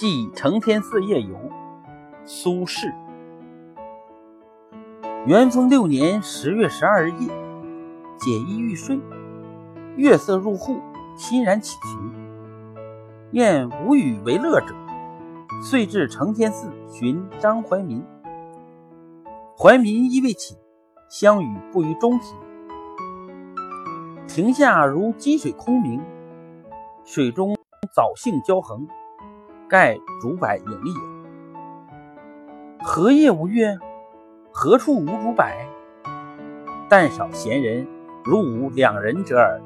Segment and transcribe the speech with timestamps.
[0.00, 1.36] 寄承天寺夜游，
[2.24, 2.90] 苏轼。
[5.26, 7.28] 元丰六年十月十二日夜，
[8.16, 8.98] 解衣欲睡，
[9.96, 10.80] 月色入户，
[11.18, 12.14] 欣然起行。
[13.30, 14.74] 念无与为乐者，
[15.62, 18.02] 遂至承天寺寻张怀民。
[19.54, 20.56] 怀民亦未起，
[21.10, 22.34] 相与步于中庭。
[24.26, 26.00] 庭下如积水空明，
[27.04, 27.54] 水中
[27.94, 28.88] 藻荇交横，
[29.70, 30.94] 盖竹柏影也。
[32.84, 33.78] 何夜无月？
[34.50, 35.46] 何处无竹柏？
[36.88, 37.86] 但少闲人，
[38.24, 39.60] 如吾两人者耳。